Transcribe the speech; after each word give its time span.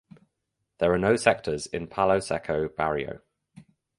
There 0.79 0.91
are 0.91 0.97
no 0.97 1.15
sectors 1.15 1.67
in 1.67 1.85
Palo 1.85 2.19
Seco 2.19 2.69
barrio. 2.69 3.19